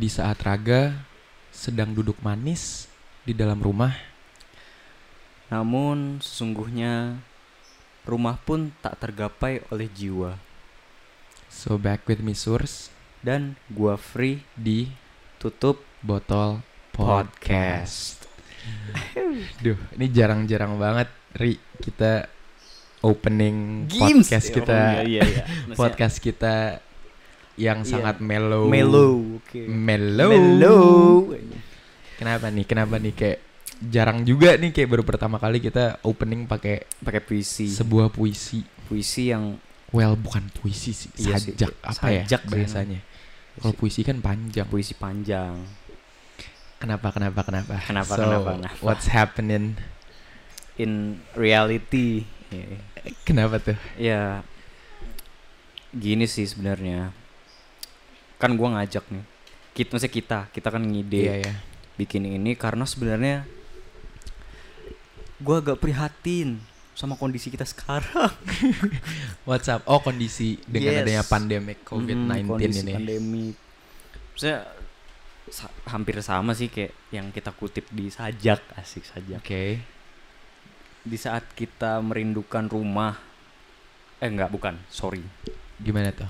Di 0.00 0.08
saat 0.08 0.40
raga 0.40 0.96
sedang 1.52 1.92
duduk 1.92 2.16
manis 2.24 2.88
di 3.20 3.36
dalam 3.36 3.60
rumah, 3.60 3.92
Namun 5.52 6.24
sesungguhnya 6.24 7.20
rumah 8.08 8.40
pun 8.40 8.72
tak 8.80 8.96
tergapai 8.96 9.60
oleh 9.68 9.92
jiwa. 9.92 10.40
so 11.52 11.76
back 11.76 12.06
with 12.06 12.22
me 12.22 12.32
Surs 12.32 12.88
Dan 13.20 13.58
gua 13.68 13.98
free 14.00 14.40
di 14.56 14.88
tutup 15.36 15.84
botol 16.00 16.64
podcast. 16.96 18.24
Duh, 19.64 19.76
ini 20.00 20.06
jarang-jarang 20.08 20.80
banget 20.80 21.12
Ri 21.36 21.60
kita 21.82 22.24
opening 23.04 23.84
podcast 23.90 24.48
kita 24.48 25.02
Oh, 25.02 25.04
iya, 25.04 25.22
iya. 25.28 25.44
Maksudnya 25.68 25.76
podcast 25.76 26.16
kita 26.24 26.54
yang 27.60 27.84
Iya. 27.84 27.88
sangat 27.90 28.16
mellow. 28.18 28.64
mellow. 28.66 29.36
Oke. 29.36 29.60
Mellow. 29.62 30.32
Mellow. 30.32 31.36
Kenapa 32.16 32.48
nih? 32.48 32.64
Kenapa 32.64 32.96
nih 32.96 33.12
kayak 33.12 33.38
jarang 33.82 34.24
juga 34.24 34.56
nih 34.56 34.70
kayak 34.70 34.88
baru 34.88 35.02
pertama 35.02 35.36
kali 35.36 35.56
kita 35.58 36.00
opening 36.02 36.44
pakai 36.44 36.84
Pakai 36.98 37.20
puisi. 37.20 37.68
sebuah 37.68 38.08
puisi. 38.08 38.64
puisi 38.86 39.28
yang 39.28 39.60
Well, 39.90 40.14
bukan 40.14 40.46
puisi 40.54 40.94
sih, 40.94 41.10
Iya 41.18 41.34
sih, 41.36 41.50
sajak 41.50 41.74
apa 41.82 42.06
ya 42.08 42.22
sajak 42.22 42.42
sih. 42.42 42.50
bahasanya. 42.52 43.00
Kalau 43.58 43.74
puisi 43.74 44.00
kan 44.00 44.22
panjang. 44.22 44.62
puisi 44.64 44.94
panjang. 44.94 45.58
Kenapa? 46.78 47.10
Kenapa? 47.10 47.42
Kenapa? 47.42 47.76
Kenapa, 47.82 48.12
So, 48.14 48.22
kenapa, 48.22 48.50
kenapa? 48.54 48.80
What's 48.80 49.06
happening? 49.06 49.74
In 50.76 51.18
reality. 51.34 52.24
Ya, 52.48 52.78
Kenapa 53.22 53.58
tuh? 53.58 53.74
ya 53.96 54.46
gini 55.90 56.24
sih 56.24 56.46
sebenarnya. 56.46 57.10
Kan 58.40 58.56
gua 58.56 58.74
ngajak 58.74 59.04
nih. 59.06 59.24
Kita 59.70 59.94
maksudnya 59.94 60.10
kita, 60.12 60.38
kita 60.50 60.68
kan 60.68 60.82
ngide 60.82 61.20
Iya 61.20 61.36
ya. 61.42 61.54
bikin 61.94 62.24
ini 62.24 62.56
karena 62.56 62.82
sebenarnya 62.82 63.44
gua 65.38 65.60
agak 65.60 65.78
prihatin 65.78 66.60
sama 66.92 67.14
kondisi 67.14 67.48
kita 67.48 67.64
sekarang. 67.64 68.32
What's 69.48 69.68
up? 69.68 69.84
Oh 69.84 70.00
kondisi 70.00 70.60
dengan 70.64 70.96
Yes. 70.96 71.02
adanya 71.02 71.24
pandemic 71.24 71.78
COVID-19 71.82 72.28
Mm, 72.36 72.46
kondisi 72.46 72.80
ini. 72.82 72.92
pandemi. 72.92 73.46
Maksudnya 74.30 74.58
sa- 75.46 75.72
hampir 75.86 76.20
sama 76.20 76.52
sih 76.52 76.68
kayak 76.68 76.92
yang 77.10 77.28
kita 77.28 77.52
kutip 77.52 77.88
di 77.88 78.08
sajak 78.08 78.60
asik 78.74 79.04
sajak. 79.04 79.40
Oke. 79.40 79.80
Di 81.00 81.16
saat 81.16 81.48
kita 81.50 81.96
merindukan 81.98 82.68
rumah, 82.68 83.16
eh 84.16 84.28
enggak 84.28 84.48
bukan, 84.48 84.76
sorry. 84.86 85.24
Gimana 85.78 86.12
tuh? 86.12 86.28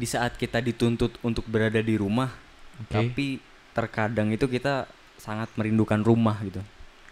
Di 0.00 0.08
saat 0.08 0.40
kita 0.40 0.64
dituntut 0.64 1.20
untuk 1.20 1.44
berada 1.44 1.78
di 1.78 1.94
rumah, 2.00 2.32
Oke. 2.80 2.88
tapi 2.88 3.26
terkadang 3.76 4.32
itu 4.32 4.48
kita 4.48 4.88
sangat 5.20 5.52
merindukan 5.60 6.00
rumah 6.00 6.40
gitu. 6.40 6.64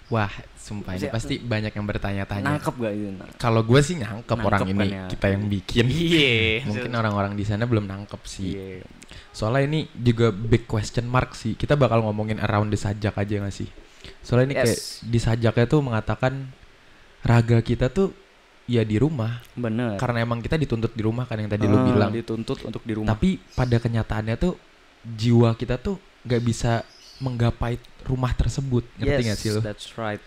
Wah, 0.08 0.32
sumpah 0.56 0.96
ini 0.96 1.12
pasti 1.12 1.36
banyak 1.36 1.68
yang 1.68 1.84
bertanya-tanya. 1.84 2.56
Nangkep 2.56 2.74
gak 2.80 2.92
itu? 2.96 3.08
Kalau 3.36 3.60
gue 3.60 3.80
sih 3.84 4.00
nangkep 4.00 4.38
orang 4.40 4.64
Nangkep 4.64 4.72
ini 4.72 4.80
kan 4.80 4.88
ya. 4.88 5.04
kita 5.12 5.26
yang 5.36 5.44
bikin. 5.52 5.84
Iya. 5.92 6.64
Mungkin 6.64 6.92
orang-orang 6.96 7.32
di 7.36 7.44
sana 7.44 7.68
belum 7.68 7.84
nangkep 7.84 8.22
sih. 8.24 8.56
Iya. 8.56 8.88
Soalnya 9.36 9.68
ini 9.68 9.80
juga 9.92 10.32
big 10.32 10.64
question 10.64 11.04
mark 11.04 11.36
sih. 11.36 11.60
Kita 11.60 11.76
bakal 11.76 12.00
ngomongin 12.00 12.40
around 12.40 12.72
the 12.72 12.80
sajak 12.80 13.20
aja 13.20 13.44
gak 13.44 13.52
sih? 13.52 13.68
Soalnya 14.24 14.46
ini 14.48 14.56
kayak 14.64 14.80
Yes. 14.80 15.04
di 15.04 15.18
sajaknya 15.20 15.66
tuh 15.68 15.80
mengatakan 15.84 16.32
raga 17.20 17.60
kita 17.60 17.92
tuh 17.92 18.16
ya 18.68 18.84
di 18.84 19.00
rumah. 19.00 19.40
Bener. 19.56 19.96
Karena 19.96 20.22
emang 20.22 20.38
kita 20.38 20.54
dituntut 20.54 20.92
di 20.92 21.00
rumah 21.00 21.24
kan 21.24 21.40
yang 21.40 21.48
tadi 21.48 21.64
lu 21.64 21.74
Ah, 21.74 21.84
bilang. 21.88 22.10
dituntut 22.12 22.60
untuk 22.62 22.84
di 22.84 22.92
rumah. 22.92 23.16
Tapi 23.16 23.40
pada 23.56 23.80
kenyataannya 23.80 24.36
tuh 24.36 24.54
jiwa 25.02 25.56
kita 25.56 25.80
tuh 25.80 25.96
gak 26.22 26.42
bisa 26.44 26.84
menggapai 27.18 27.80
rumah 28.04 28.30
tersebut. 28.36 28.84
Ngerti 29.00 29.22
yes, 29.24 29.28
gak 29.32 29.38
sih 29.40 29.50
lu? 29.56 29.60
that's 29.64 29.96
right. 29.96 30.20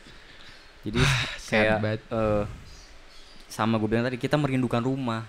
Jadi 0.81 0.97
Sad 1.37 1.77
kayak 1.77 2.01
eh, 2.09 2.43
sama 3.45 3.77
gue 3.77 3.85
bilang 3.85 4.09
tadi 4.09 4.17
kita 4.17 4.35
merindukan 4.35 4.81
rumah. 4.81 5.23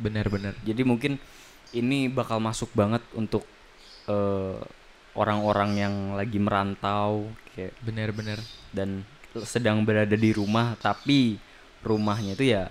Bener-bener. 0.00 0.56
Jadi 0.64 0.82
mungkin 0.82 1.20
ini 1.76 2.08
bakal 2.08 2.40
masuk 2.40 2.72
banget 2.72 3.04
untuk 3.12 3.44
eh, 4.08 4.56
orang-orang 5.12 5.70
yang 5.76 5.94
lagi 6.16 6.40
merantau 6.40 7.28
kayak 7.52 7.76
Bener-bener. 7.84 8.40
dan 8.72 9.04
sedang 9.44 9.84
berada 9.84 10.16
di 10.16 10.32
rumah 10.32 10.74
tapi 10.80 11.36
rumahnya 11.84 12.34
itu 12.34 12.54
ya 12.54 12.70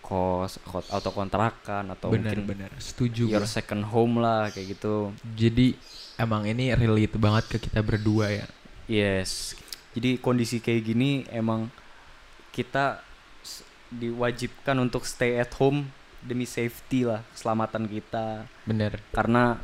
kos 0.00 0.58
atau 0.90 1.10
kontrakan 1.14 1.92
atau 1.94 2.10
mungkin 2.10 2.42
Bener-bener. 2.42 2.70
Setuju 2.80 3.30
your 3.30 3.44
gua. 3.44 3.50
second 3.50 3.84
home 3.86 4.18
lah 4.18 4.50
kayak 4.50 4.74
gitu. 4.74 5.14
Jadi 5.36 5.76
emang 6.18 6.48
ini 6.48 6.74
relate 6.74 7.14
banget 7.20 7.44
ke 7.46 7.56
kita 7.70 7.84
berdua 7.84 8.32
ya. 8.32 8.46
Yes. 8.90 9.54
Jadi 9.94 10.18
kondisi 10.18 10.58
kayak 10.58 10.82
gini 10.82 11.22
emang 11.30 11.70
kita 12.50 13.02
diwajibkan 13.90 14.78
untuk 14.78 15.06
stay 15.06 15.38
at 15.38 15.50
home 15.58 15.90
demi 16.22 16.46
safety 16.46 17.06
lah, 17.06 17.22
keselamatan 17.34 17.86
kita. 17.86 18.46
Bener. 18.66 18.98
Karena 19.14 19.58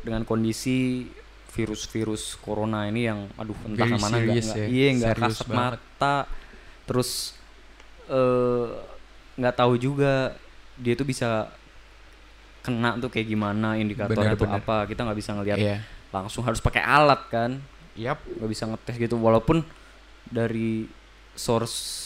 dengan 0.00 0.24
kondisi 0.24 1.08
virus-virus 1.56 2.36
corona 2.36 2.84
ini 2.84 3.08
yang 3.08 3.32
aduh 3.40 3.56
entah 3.64 3.88
Very 3.88 3.96
ke 3.96 4.02
mana 4.04 4.16
nggak 4.20 4.44
ya. 4.44 4.66
iya 4.68 4.88
nggak 4.92 5.14
Serius 5.16 5.36
kasat 5.40 5.46
banget. 5.48 5.56
mata 5.56 6.16
terus 6.84 7.10
eh 8.06 8.66
nggak 9.36 9.56
tahu 9.56 9.76
juga 9.76 10.32
dia 10.76 10.92
tuh 10.92 11.04
bisa 11.04 11.50
kena 12.60 12.96
tuh 12.96 13.06
kayak 13.06 13.26
gimana 13.26 13.76
indikatornya 13.76 14.32
Bener, 14.32 14.36
tuh 14.36 14.48
bener. 14.48 14.60
apa 14.60 14.76
kita 14.84 15.00
nggak 15.02 15.18
bisa 15.18 15.30
ngelihat 15.32 15.58
Iya. 15.58 15.76
langsung 16.10 16.42
harus 16.42 16.58
pakai 16.58 16.82
alat 16.82 17.20
kan 17.28 17.50
Yap. 17.94 18.18
nggak 18.22 18.50
bisa 18.50 18.64
ngetes 18.66 18.96
gitu 18.98 19.16
walaupun 19.16 19.62
dari 20.26 20.84
source 21.32 22.04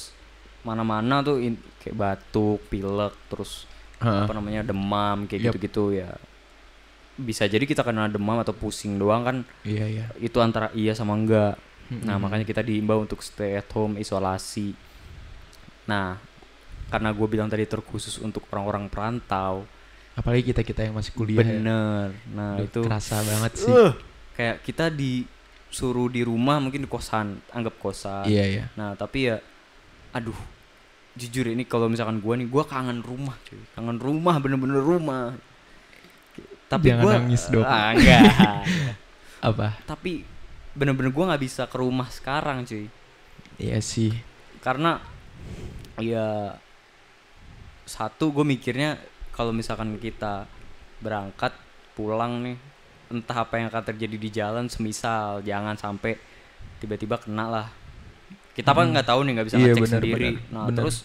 mana-mana 0.60 1.24
tuh 1.24 1.40
in- 1.40 1.56
kayak 1.80 1.96
batuk, 1.96 2.60
pilek, 2.68 3.16
terus 3.26 3.64
Heeh. 3.98 4.22
apa 4.22 4.32
namanya 4.32 4.60
demam 4.62 5.24
kayak 5.24 5.40
Yup. 5.40 5.52
gitu-gitu 5.56 5.96
ya 5.96 6.12
bisa 7.16 7.44
jadi 7.44 7.62
kita 7.62 7.80
kena 7.80 8.08
demam 8.08 8.36
atau 8.36 8.52
pusing 8.52 8.96
doang 8.96 9.20
kan 9.22 9.36
Iya 9.62 9.86
iya. 9.86 10.06
itu 10.18 10.36
antara 10.38 10.68
iya 10.72 10.92
sama 10.92 11.12
enggak 11.12 11.56
nah 11.90 12.14
Mm-mm. 12.14 12.22
makanya 12.22 12.44
kita 12.44 12.60
diimbau 12.60 13.00
untuk 13.00 13.18
stay 13.18 13.56
at 13.56 13.66
home 13.70 13.96
isolasi 13.96 14.72
nah 15.90 16.14
karena 16.86 17.10
gue 17.10 17.26
bilang 17.26 17.50
tadi 17.50 17.66
terkhusus 17.66 18.22
untuk 18.22 18.46
orang-orang 18.54 18.86
perantau 18.86 19.66
apalagi 20.14 20.50
kita 20.54 20.62
kita 20.66 20.86
yang 20.90 20.94
masih 20.94 21.14
kuliah. 21.14 21.42
ya. 21.42 21.42
bener 21.42 22.06
nah 22.30 22.54
Aduh, 22.58 22.66
itu 22.66 22.80
kerasa 22.86 23.16
banget 23.22 23.52
sih. 23.58 23.70
uh, 23.74 23.94
kayak 24.34 24.56
kita 24.62 24.86
disuruh 24.90 26.06
di 26.10 26.22
rumah 26.22 26.58
mungkin 26.58 26.86
di 26.86 26.90
kosan 26.90 27.42
anggap 27.50 27.74
kosan 27.78 28.26
Iya 28.26 28.44
iya. 28.46 28.64
Nah 28.74 28.94
tapi 28.98 29.30
ya, 29.30 29.38
aduh, 30.10 30.36
jujur 31.14 31.46
ini 31.50 31.62
kalau 31.66 31.86
misalkan 31.90 32.18
gua 32.22 32.34
nih, 32.38 32.48
gua 32.48 32.64
kangen 32.66 33.02
rumah, 33.02 33.36
cuy. 33.46 33.60
Kangen 33.74 33.98
rumah, 33.98 34.34
bener-bener 34.42 34.80
rumah. 34.82 35.34
Tapi 36.70 36.86
Jangan 36.90 37.02
gua 37.02 37.12
nangis 37.18 37.42
dong. 37.50 37.66
Ah, 37.66 37.90
enggak. 37.94 38.22
Apa? 39.48 39.72
tapi 39.88 40.20
bener-bener 40.76 41.10
gua 41.10 41.32
nggak 41.32 41.42
bisa 41.42 41.62
ke 41.66 41.76
rumah 41.80 42.08
sekarang, 42.12 42.64
cuy. 42.64 42.86
Iya 43.60 43.78
sih. 43.84 44.14
Karena 44.64 45.00
ya 46.02 46.56
satu 47.84 48.30
gue 48.30 48.44
mikirnya 48.44 48.96
kalau 49.30 49.50
misalkan 49.50 49.96
kita 49.96 50.46
berangkat 51.00 51.50
pulang 51.92 52.44
nih, 52.44 52.56
entah 53.08 53.42
apa 53.42 53.56
yang 53.56 53.66
akan 53.68 53.84
terjadi 53.86 54.16
di 54.16 54.30
jalan, 54.30 54.68
semisal 54.68 55.40
jangan 55.40 55.74
sampai 55.74 56.14
tiba-tiba 56.78 57.16
kena 57.16 57.46
lah. 57.48 57.66
Kita 58.52 58.70
kan 58.70 58.84
Hmm. 58.84 58.92
nggak 58.92 59.06
tahu 59.06 59.20
nih 59.24 59.32
nggak 59.34 59.46
bisa 59.46 59.56
Iya, 59.56 59.64
ngecek 59.66 59.82
benar, 59.82 59.92
sendiri. 59.96 60.30
benar, 60.36 60.50
Nah 60.50 60.64
benar. 60.66 60.76
terus 60.76 60.96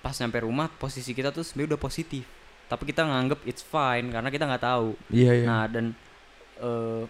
pas 0.00 0.16
nyampe 0.16 0.38
rumah 0.40 0.66
posisi 0.72 1.12
kita 1.12 1.28
tuh 1.28 1.44
sebenarnya 1.44 1.76
udah 1.76 1.82
positif, 1.82 2.24
tapi 2.66 2.82
kita 2.86 3.02
nganggep 3.04 3.40
it's 3.44 3.60
fine 3.60 4.08
karena 4.08 4.28
kita 4.28 4.44
nggak 4.46 4.64
tahu. 4.64 4.96
Iya 5.10 5.32
iya. 5.34 5.44
Nah 5.44 5.64
dan 5.66 5.84
eh, 6.58 7.02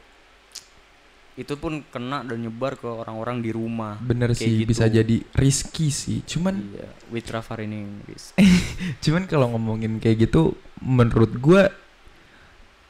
itu 1.41 1.57
pun 1.57 1.81
kena 1.89 2.21
dan 2.21 2.45
nyebar 2.45 2.77
ke 2.77 2.85
orang-orang 2.85 3.41
di 3.41 3.49
rumah. 3.49 3.97
Bener 4.05 4.37
kayak 4.37 4.45
sih 4.45 4.53
gitu. 4.61 4.69
bisa 4.69 4.85
jadi 4.93 5.17
risky 5.33 5.89
sih. 5.89 6.21
Cuman 6.29 6.77
Iya, 6.77 6.89
with 7.09 7.33
Rafa 7.33 7.57
ini 7.65 8.05
guys. 8.05 8.37
cuman 9.05 9.25
kalau 9.25 9.57
ngomongin 9.57 9.97
kayak 9.97 10.29
gitu 10.29 10.53
menurut 10.85 11.33
gua 11.41 11.73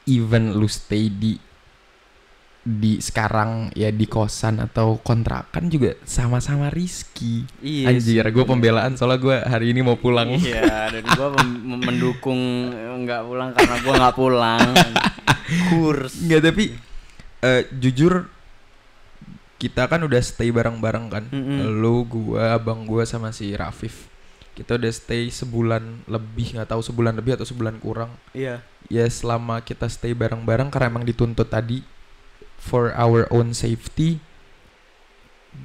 even 0.03 0.51
lu 0.51 0.67
stay 0.67 1.07
di 1.07 1.39
di 2.61 3.01
sekarang 3.01 3.73
ya 3.73 3.89
di 3.89 4.05
kosan 4.05 4.61
atau 4.61 4.99
kontrakan 5.01 5.71
juga 5.71 5.97
sama-sama 6.05 6.69
risky. 6.69 7.47
Iya. 7.57 7.89
Anjir, 7.89 8.21
gue 8.29 8.45
pembelaan 8.45 8.93
soalnya 8.93 9.17
gue 9.17 9.37
hari 9.49 9.73
ini 9.73 9.81
mau 9.81 9.97
pulang. 9.97 10.29
Iya, 10.37 10.93
dan 10.93 11.01
mem- 11.41 11.81
mendukung 11.81 12.69
nggak 13.01 13.21
pulang 13.25 13.49
karena 13.57 13.75
gua 13.81 13.93
nggak 13.97 14.15
pulang. 14.19 14.67
Kurs. 15.73 16.21
Nggak 16.21 16.41
tapi 16.53 16.65
eh, 17.41 17.61
jujur 17.81 18.29
kita 19.61 19.85
kan 19.85 20.01
udah 20.01 20.17
stay 20.19 20.49
bareng-bareng 20.49 21.05
kan. 21.07 21.23
Mm-mm. 21.29 21.69
Lu, 21.77 22.01
gua, 22.03 22.57
abang 22.57 22.81
gua 22.83 23.05
sama 23.05 23.29
si 23.29 23.53
Rafif. 23.53 24.09
kita 24.51 24.75
udah 24.75 24.91
stay 24.91 25.31
sebulan 25.31 25.79
lebih 26.05 26.53
nggak 26.53 26.67
tahu 26.67 26.83
sebulan 26.83 27.15
lebih 27.15 27.39
atau 27.39 27.47
sebulan 27.47 27.79
kurang 27.79 28.11
Iya. 28.35 28.59
ya 28.91 29.07
selama 29.07 29.63
kita 29.63 29.87
stay 29.87 30.11
bareng-bareng 30.11 30.67
karena 30.67 30.91
emang 30.91 31.07
dituntut 31.07 31.47
tadi 31.47 31.79
for 32.59 32.91
our 32.93 33.31
own 33.31 33.55
safety 33.55 34.19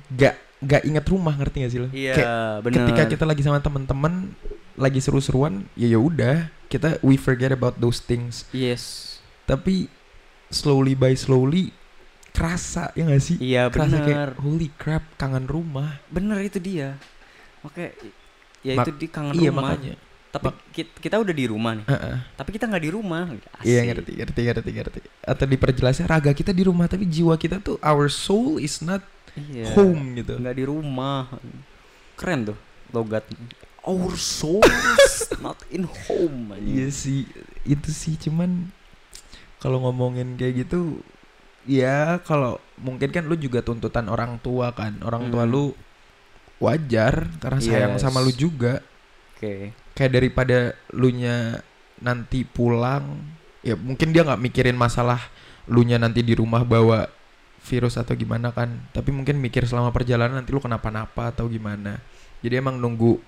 gak 0.08 0.38
gak 0.58 0.82
inget 0.82 1.02
rumah 1.04 1.34
ngerti 1.34 1.56
gak 1.60 1.72
sih 1.72 1.80
lo 1.80 1.88
Iya, 1.90 2.14
Kayak 2.14 2.46
benar. 2.62 2.74
ketika 2.80 3.02
kita 3.10 3.24
lagi 3.24 3.42
sama 3.42 3.58
temen-temen 3.58 4.32
lagi 4.74 5.00
seru-seruan 5.00 5.66
ya 5.74 5.88
ya 5.88 5.98
udah 5.98 6.36
kita 6.66 7.02
we 7.02 7.18
forget 7.18 7.50
about 7.50 7.76
those 7.76 7.98
things 7.98 8.46
Yes. 8.50 9.16
tapi 9.44 9.90
slowly 10.48 10.94
by 10.94 11.12
slowly 11.12 11.74
kerasa 12.36 12.92
ya 12.92 13.02
gak 13.02 13.22
sih 13.22 13.36
Iya, 13.38 13.62
kerasa 13.66 13.96
benar. 13.96 14.04
kayak 14.04 14.28
holy 14.38 14.68
crap 14.70 15.04
kangen 15.16 15.44
rumah 15.44 15.96
Bener 16.06 16.36
itu 16.40 16.58
dia. 16.58 17.00
Oke, 17.60 17.96
ya 18.60 18.76
Mak- 18.76 18.84
itu 18.84 18.92
di 18.94 19.06
kangen 19.08 19.34
iya 19.34 19.48
rumah. 19.48 19.72
makanya 19.72 19.96
Tapi 20.28 20.48
kita, 20.70 20.92
kita 21.00 21.16
udah 21.16 21.32
di 21.32 21.46
rumah 21.46 21.72
nih. 21.72 21.86
Heeh. 21.86 22.16
Tapi 22.34 22.50
kita 22.52 22.64
nggak 22.66 22.84
di 22.84 22.90
rumah. 22.90 23.22
Iya 23.58 23.80
Asik. 23.80 23.88
ngerti 23.88 24.12
ngerti 24.14 24.40
ngerti 24.44 24.70
ngerti 24.70 24.98
atau 25.24 25.44
diperjelasnya 25.46 26.06
raga 26.06 26.30
kita 26.30 26.52
di 26.52 26.62
rumah 26.62 26.84
tapi 26.84 27.08
jiwa 27.08 27.34
kita 27.34 27.56
tuh 27.58 27.80
our 27.80 28.06
soul 28.06 28.60
is 28.60 28.78
not 28.80 29.00
Iya. 29.32 29.72
home 29.72 30.12
gitu 30.14 30.36
Nggak 30.36 30.54
di 30.54 30.64
rumah. 30.64 31.32
Keren 32.14 32.46
tuh 32.46 32.58
logat. 32.88 33.24
Our 33.80 34.12
souls 34.12 34.68
not 35.40 35.56
in 35.68 35.84
home. 35.86 36.52
Iya 36.58 36.88
sih, 36.88 37.24
itu 37.62 37.88
sih 37.88 38.18
cuman 38.18 38.68
kalau 39.56 39.80
ngomongin 39.80 40.34
kayak 40.34 40.64
gitu 40.64 41.00
ya 41.66 42.18
kalau 42.22 42.56
mungkin 42.78 43.10
kan 43.10 43.26
lu 43.26 43.34
juga 43.34 43.60
tuntutan 43.60 44.06
orang 44.06 44.38
tua 44.40 44.72
kan. 44.72 44.96
Orang 45.02 45.28
tua 45.28 45.44
Hmm. 45.44 45.52
lu 45.52 45.64
wajar 46.56 47.28
karena 47.38 47.60
sayang 47.60 47.94
Yes. 47.98 48.02
sama 48.02 48.24
lu 48.24 48.32
juga. 48.32 48.80
Oke. 49.36 49.76
Kayak 49.92 50.12
daripada 50.16 50.58
lu 50.92 51.12
nya 51.12 51.60
nanti 52.00 52.44
pulang 52.44 53.20
ya 53.60 53.74
mungkin 53.74 54.12
dia 54.12 54.22
nggak 54.22 54.40
mikirin 54.40 54.76
masalah 54.76 55.18
lu 55.66 55.82
nya 55.82 55.98
nanti 55.98 56.20
di 56.22 56.36
rumah 56.36 56.62
bawa 56.62 57.08
virus 57.60 57.98
atau 57.98 58.14
gimana 58.14 58.54
kan. 58.54 58.70
Tapi 58.94 59.10
mungkin 59.12 59.36
mikir 59.36 59.66
selama 59.66 59.90
perjalanan 59.90 60.40
nanti 60.40 60.54
lu 60.54 60.62
kenapa-napa 60.62 61.34
atau 61.34 61.50
gimana. 61.50 61.98
Jadi 62.40 62.54
emang 62.56 62.78
nunggu 62.78 63.18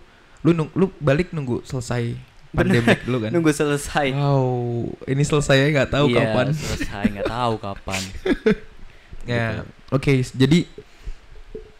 lu 0.46 0.55
nung- 0.55 0.70
lu 0.79 0.94
balik 1.02 1.35
nunggu 1.35 1.67
selesai 1.67 2.14
Bener. 2.49 2.81
pandemik 2.81 3.00
dulu 3.05 3.19
kan. 3.29 3.31
Nunggu 3.35 3.50
selesai. 3.53 4.09
Wow, 4.17 4.45
ini 5.05 5.23
selesai 5.25 5.56
nggak 5.69 5.91
tahu 5.93 6.06
Iya, 6.09 6.17
kapan. 6.17 6.47
Selesai 6.56 7.05
nggak 7.12 7.29
tahu 7.29 7.55
kapan. 7.61 8.03
Ya, 9.29 9.61
oke. 9.93 10.25
jadi 10.25 10.65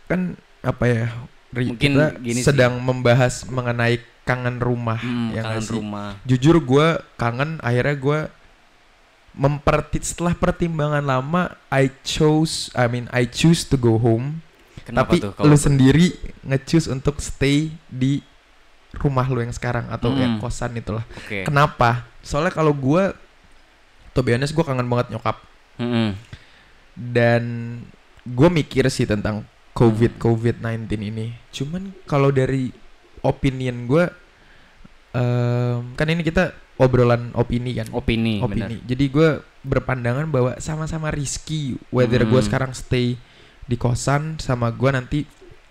kan 0.05 0.37
apa 0.61 0.85
ya? 0.85 1.07
Mungkin 1.49 1.97
kita 1.97 2.21
gini 2.21 2.45
sih. 2.45 2.53
sedang 2.53 2.77
membahas 2.77 3.49
mengenai 3.49 4.05
kangen 4.29 4.61
rumah. 4.61 5.01
Hmm, 5.01 5.33
ya 5.33 5.41
nggak 5.41 5.45
kangen 5.49 5.65
sih? 5.65 5.73
rumah. 5.73 6.09
Jujur 6.29 6.61
gue 6.61 7.01
kangen. 7.17 7.57
Akhirnya 7.65 7.97
gue 7.97 8.19
memperti 9.33 10.05
setelah 10.05 10.37
pertimbangan 10.37 11.01
lama, 11.01 11.57
I 11.73 11.89
chose, 12.05 12.69
I 12.77 12.85
mean 12.85 13.09
I 13.17 13.25
choose 13.25 13.65
to 13.73 13.81
go 13.81 13.97
home. 13.97 14.45
Kenapa 14.85 15.17
tapi 15.17 15.25
tuh 15.25 15.33
lu 15.45 15.57
sendiri 15.57 16.17
nge-choose 16.45 16.89
untuk 16.89 17.21
stay 17.21 17.73
di 17.89 18.21
rumah 18.95 19.27
lu 19.27 19.41
yang 19.41 19.51
sekarang 19.51 19.85
atau 19.89 20.09
Hmm. 20.09 20.19
yang 20.19 20.33
kosan 20.39 20.73
itulah. 20.75 21.05
Oke. 21.15 21.45
Kenapa? 21.45 22.09
Soalnya 22.21 22.51
kalau 22.51 22.73
gue, 22.73 23.13
to 24.11 24.21
be 24.21 24.33
honest, 24.33 24.51
gue 24.51 24.63
kangen 24.63 24.87
banget 24.87 25.13
nyokap. 25.13 25.37
Mm-mm. 25.77 26.11
dan 26.99 27.43
gue 28.25 28.49
mikir 28.51 28.83
sih 28.89 29.07
tentang 29.07 29.47
covid 29.71 30.19
covid 30.19 30.59
19 30.59 30.91
ini 30.91 31.31
cuman 31.49 31.95
kalau 32.03 32.29
dari 32.29 32.75
opinion 33.23 33.87
gue 33.87 34.05
em, 35.13 35.95
kan 35.95 36.07
ini 36.07 36.23
kita 36.23 36.51
obrolan 36.77 37.31
opini 37.33 37.75
kan 37.75 37.87
Opini, 37.91 38.39
opini 38.39 38.83
jadi 38.83 39.05
gue 39.07 39.29
berpandangan 39.63 40.27
bahwa 40.27 40.59
sama-sama 40.59 41.11
risky 41.11 41.79
whether 41.89 42.23
gue 42.23 42.35
Hmm. 42.35 42.47
sekarang 42.47 42.73
stay 42.75 43.15
di 43.63 43.77
kosan 43.77 44.39
sama 44.39 44.71
gue 44.71 44.91
nanti 44.91 45.19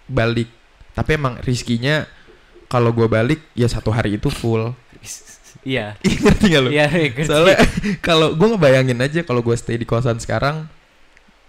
balik 0.07 0.47
tapi 0.93 1.13
emang 1.13 1.37
riskinya 1.43 2.07
kalau 2.67 2.91
gue 2.91 3.07
balik 3.07 3.39
ya 3.53 3.65
satu 3.65 3.89
hari 3.89 4.15
itu 4.15 4.27
full 4.27 4.71
Iya. 5.63 5.99
ngerti 5.99 6.45
gak 6.47 6.61
lo 6.61 6.69
Iya, 6.69 6.85
ngerti. 6.87 7.27
Soalnya 7.27 7.57
kalau 8.07 8.31
gue 8.33 8.47
ngebayangin 8.47 8.99
aja 8.99 9.19
kalau 9.21 9.41
gue 9.41 9.51
stay 9.53 9.75
di 9.75 9.83
kosan 9.83 10.15
sekarang, 10.15 10.63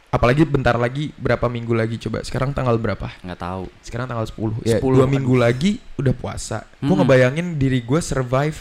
apalagi 0.09 0.43
bentar 0.43 0.75
lagi 0.75 1.13
berapa 1.15 1.47
minggu 1.47 1.71
lagi 1.71 2.01
coba. 2.01 2.25
Sekarang 2.25 2.51
tanggal 2.51 2.75
berapa? 2.77 3.13
nggak 3.21 3.39
tahu. 3.39 3.71
Sekarang 3.79 4.07
tanggal 4.07 4.27
10. 4.27 4.65
Ya, 4.65 4.79
10, 4.79 4.83
dua 4.83 5.05
aduh. 5.05 5.07
minggu 5.07 5.35
lagi 5.37 5.71
udah 5.95 6.11
puasa. 6.13 6.67
Gue 6.79 6.91
Hmm. 6.91 7.05
ngebayangin 7.05 7.47
diri 7.57 7.79
gue 7.79 8.01
survive 8.01 8.59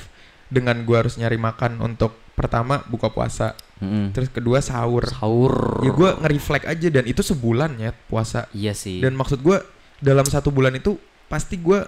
dengan 0.47 0.77
gue 0.83 0.95
harus 0.95 1.17
nyari 1.17 1.35
makan 1.35 1.81
untuk 1.81 2.13
pertama 2.31 2.85
buka 2.85 3.09
puasa, 3.09 3.57
Mm-mm. 3.81 4.13
terus 4.13 4.29
kedua 4.29 4.61
sahur. 4.61 5.09
Sahur. 5.09 5.81
Ya 5.81 5.89
gue 5.89 6.09
nge-reflect 6.21 6.69
aja 6.69 6.87
dan 6.91 7.03
itu 7.03 7.19
sebulan 7.19 7.81
ya 7.81 7.91
puasa. 8.05 8.45
Iya 8.53 8.71
sih. 8.71 9.01
Dan 9.01 9.17
maksud 9.17 9.41
gue 9.41 9.57
dalam 9.97 10.23
satu 10.23 10.53
bulan 10.53 10.71
itu 10.71 11.01
pasti 11.25 11.57
gue 11.57 11.81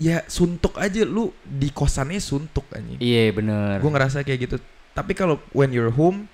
ya 0.00 0.24
suntuk 0.26 0.80
aja. 0.80 1.04
Lu 1.04 1.30
di 1.44 1.68
kosannya 1.70 2.18
suntuk 2.18 2.64
anjing. 2.72 2.98
Iya 2.98 3.30
bener. 3.36 3.78
gue 3.78 3.90
ngerasa 3.92 4.24
kayak 4.24 4.38
gitu. 4.48 4.56
Tapi 4.96 5.12
kalau 5.14 5.38
when 5.54 5.70
you're 5.70 5.92
home 5.92 6.26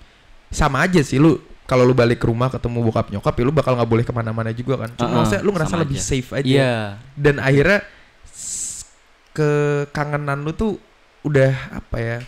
sama 0.49 0.87
aja 0.87 1.03
sih 1.03 1.19
lu. 1.19 1.37
Kalau 1.67 1.83
lu 1.83 1.99
balik 1.99 2.23
ke 2.23 2.31
rumah 2.31 2.47
ketemu 2.47 2.79
bokap 2.79 3.11
nyokap 3.11 3.35
ya 3.35 3.43
lu 3.43 3.51
bakal 3.51 3.75
nggak 3.75 3.91
boleh 3.91 4.05
ke 4.07 4.15
mana-mana 4.15 4.55
juga 4.55 4.87
kan. 4.87 4.95
Cuma 4.95 5.03
Uh-uh, 5.11 5.17
maksudnya 5.27 5.43
lu 5.43 5.51
ngerasa 5.51 5.75
lebih 5.83 5.99
aja. 5.99 6.07
safe 6.07 6.31
aja. 6.31 6.47
Iya. 6.47 6.75
dan 7.19 7.37
akhirnya 7.43 7.79
kekangenan 9.35 10.47
lu 10.47 10.55
tuh 10.55 10.79
udah 11.27 11.53
apa 11.75 11.97
ya? 11.99 12.19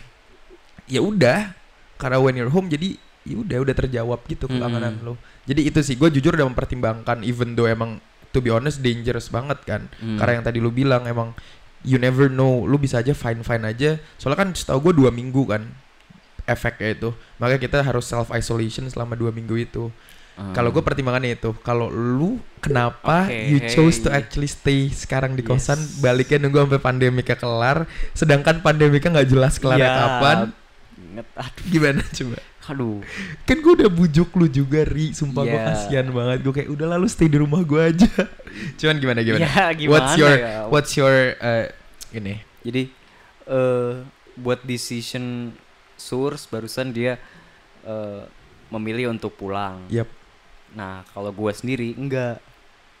Ya 0.91 0.99
udah. 0.99 1.55
Karena 1.95 2.19
when 2.19 2.35
you're 2.35 2.51
home 2.51 2.67
jadi 2.67 2.99
ya 3.23 3.35
udah 3.39 3.57
udah 3.63 3.75
terjawab 3.79 4.19
gitu 4.27 4.47
kekangenan 4.51 4.99
lu. 5.03 5.15
Jadi 5.47 5.71
itu 5.71 5.79
sih 5.87 5.95
gue 5.95 6.09
jujur 6.19 6.35
udah 6.35 6.47
mempertimbangkan 6.47 7.23
even 7.23 7.55
though 7.55 7.67
emang 7.67 8.03
to 8.29 8.39
be 8.39 8.49
honest 8.49 8.79
dangerous 8.79 9.27
banget 9.27 9.59
kan. 9.63 9.81
Hmm. 9.97 10.17
karena 10.17 10.39
yang 10.39 10.45
tadi 10.45 10.57
lu 10.57 10.69
bilang 10.69 11.03
emang 11.03 11.33
you 11.81 11.95
never 11.95 12.27
know 12.27 12.63
lu 12.63 12.75
bisa 12.75 12.99
aja 12.99 13.11
fine 13.11 13.41
fine 13.41 13.63
aja. 13.63 13.97
Soalnya 14.15 14.39
kan 14.39 14.49
setahu 14.51 14.91
gue 14.91 14.99
dua 14.99 15.09
minggu 15.09 15.43
kan 15.45 15.65
efeknya 16.43 16.93
itu. 16.93 17.09
Makanya 17.37 17.59
kita 17.59 17.77
harus 17.79 18.03
self 18.03 18.29
isolation 18.29 18.85
selama 18.85 19.13
dua 19.13 19.29
minggu 19.29 19.55
itu. 19.55 19.89
Hmm. 20.39 20.55
kalau 20.55 20.71
gue 20.71 20.79
pertimbangannya 20.79 21.35
itu 21.35 21.51
kalau 21.67 21.91
lu 21.91 22.39
kenapa 22.63 23.27
Oke, 23.27 23.51
you 23.51 23.59
chose 23.59 23.99
to 23.99 24.07
actually 24.07 24.47
stay 24.47 24.87
sekarang 24.87 25.35
di 25.35 25.43
Yes. 25.43 25.51
kosan 25.51 25.75
baliknya 25.99 26.39
nunggu 26.39 26.63
sampai 26.63 26.79
pandemiknya 26.79 27.35
kelar 27.35 27.83
sedangkan 28.15 28.63
pandemiknya 28.63 29.19
nggak 29.19 29.27
jelas 29.27 29.59
kelarnya 29.59 29.83
Ya, 29.83 29.99
kapan? 29.99 30.37
aduh, 31.35 31.63
gimana 31.67 31.99
coba 32.07 32.39
aduh. 32.69 33.01
kan 33.43 33.57
gue 33.57 33.73
udah 33.75 33.89
bujuk 33.89 34.29
lu 34.33 34.45
juga 34.45 34.85
ri 34.85 35.11
sumpah 35.11 35.43
gue 35.43 35.51
Iya. 35.51 35.67
kasihan 35.67 36.07
banget 36.07 36.37
gue 36.39 36.53
kayak 36.53 36.69
udah 36.69 36.87
lalu 36.93 37.09
stay 37.09 37.25
di 37.25 37.35
rumah 37.35 37.61
gue 37.61 37.81
aja 37.81 38.05
cuman 38.79 38.95
gimana 38.97 39.19
gimana 39.19 39.41
Ya 39.41 39.65
gimana 39.73 39.93
what's 39.97 40.13
your 40.15 40.33
ya? 40.33 40.53
what's 40.69 40.91
your 40.93 41.15
uh, 41.37 41.65
ini 42.11 42.45
Jadi 42.61 42.83
eh 43.45 43.93
buat 44.35 44.61
decision 44.61 45.51
source 45.95 46.45
barusan 46.45 46.95
dia 46.95 47.19
eh, 47.83 48.23
memilih 48.69 49.11
untuk 49.11 49.35
pulang. 49.35 49.83
Yap. 49.89 50.07
Nah 50.71 51.03
kalau 51.11 51.33
gue 51.33 51.51
sendiri 51.51 51.91
enggak. 51.91 52.39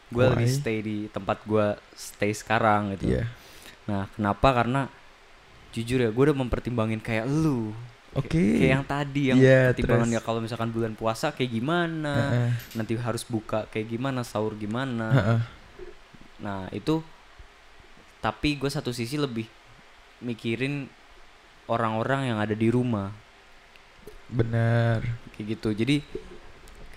Gue 0.09 0.25
lebih 0.25 0.49
stay 0.49 0.81
di 0.81 0.97
tempat 1.07 1.45
gue 1.45 1.77
stay 1.93 2.33
sekarang 2.33 2.97
gitu. 2.97 3.13
Iya. 3.13 3.29
Nah 3.85 4.09
kenapa? 4.11 4.51
Karena 4.51 4.89
jujur 5.69 6.01
ya 6.01 6.09
gue 6.09 6.23
udah 6.27 6.35
mempertimbangin 6.35 6.97
kayak 6.99 7.29
lu. 7.29 7.71
Oke. 8.17 8.57
Kayak 8.57 8.71
yang 8.73 8.85
tadi 8.89 9.21
yang 9.29 9.37
pertimbangan 9.37 10.07
terus? 10.09 10.17
ya 10.17 10.21
kalau 10.25 10.39
misalkan 10.41 10.69
bulan 10.73 10.93
puasa 10.97 11.29
kayak 11.29 11.51
gimana, 11.53 12.13
Heeh, 12.17 12.49
nanti 12.73 12.93
harus 12.97 13.21
buka 13.21 13.69
kayak 13.69 13.85
gimana, 13.93 14.25
sahur 14.25 14.57
gimana. 14.57 15.07
heeh. 15.13 15.39
Nah 16.41 16.65
itu 16.73 17.05
tapi 18.19 18.57
gue 18.57 18.67
satu 18.67 18.89
sisi 18.91 19.15
lebih 19.15 19.45
mikirin 20.19 20.89
orang-orang 21.69 22.33
yang 22.33 22.37
ada 22.41 22.51
di 22.57 22.67
rumah 22.67 23.13
Benar. 24.27 25.05
kayak 25.37 25.45
gitu. 25.57 25.69
Jadi 25.71 26.01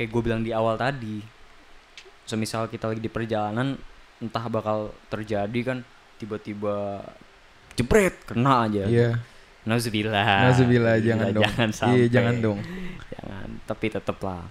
kayak 0.00 0.08
gue 0.08 0.22
bilang 0.24 0.40
di 0.40 0.50
awal 0.50 0.80
tadi, 0.80 1.20
semisal 2.24 2.72
kita 2.72 2.88
lagi 2.88 3.04
di 3.04 3.12
perjalanan 3.12 3.76
entah 4.18 4.46
bakal 4.48 4.96
terjadi 5.12 5.60
kan 5.60 5.78
tiba-tiba 6.16 7.04
jebret 7.76 8.16
kena 8.24 8.64
aja. 8.70 8.84
Iya. 8.88 9.10
Nauzubillah. 9.62 10.50
Nauzubillah, 10.50 10.96
jangan 10.98 11.28
dong. 11.30 11.44
Jangan 11.44 11.68
sampai. 11.70 11.96
Iya, 11.96 12.06
jangan 12.10 12.34
dong. 12.38 12.58
Jangan. 13.12 13.48
Tapi 13.64 13.86
tetep 13.88 14.18
lah. 14.18 14.42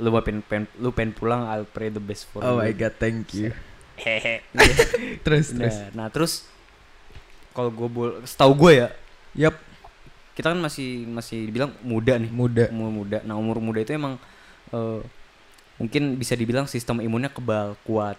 Lu 0.00 0.08
mau 0.08 0.24
pen, 0.24 0.40
pen, 0.40 0.64
lu 0.76 0.88
pengen 0.90 1.12
pulang, 1.12 1.44
I'll 1.44 1.68
pray 1.68 1.88
the 1.88 2.00
best 2.00 2.26
for 2.26 2.40
Oh 2.40 2.56
you. 2.56 2.64
my 2.64 2.72
god, 2.72 2.96
thank 2.96 3.28
you. 3.32 3.52
Hehe. 3.94 4.40
Terus 5.24 5.52
Nah, 5.52 5.60
terus. 5.60 5.76
nah 5.92 6.08
terus 6.08 6.32
kalau 7.52 7.68
gue 7.68 7.84
bol, 7.86 8.10
setahu 8.24 8.56
gue 8.58 8.72
ya, 8.74 8.88
Yap, 9.36 9.56
kita 10.32 10.48
kan 10.48 10.58
masih 10.58 11.04
masih 11.04 11.44
dibilang 11.44 11.76
muda 11.84 12.16
nih, 12.16 12.32
muda. 12.32 12.64
umur 12.72 12.88
muda. 12.90 13.18
Nah 13.22 13.36
umur 13.36 13.60
muda 13.60 13.84
itu 13.84 13.92
emang 13.92 14.16
eh, 14.72 15.00
mungkin 15.76 16.16
bisa 16.16 16.32
dibilang 16.32 16.64
sistem 16.64 17.04
imunnya 17.04 17.28
kebal, 17.28 17.76
kuat. 17.84 18.16